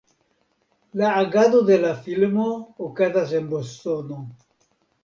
[1.01, 2.49] La agado de la filmo
[2.89, 4.21] okazas en Bostono.